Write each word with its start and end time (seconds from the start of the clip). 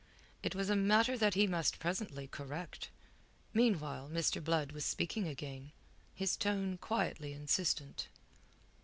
It 0.41 0.55
was 0.55 0.71
a 0.71 0.75
matter 0.75 1.15
that 1.15 1.35
he 1.35 1.45
must 1.45 1.77
presently 1.77 2.27
correct. 2.27 2.89
Meanwhile 3.53 4.09
Mr. 4.11 4.43
Blood 4.43 4.71
was 4.71 4.83
speaking 4.83 5.27
again, 5.27 5.71
his 6.15 6.35
tone 6.35 6.79
quietly 6.79 7.33
insistent. 7.33 8.07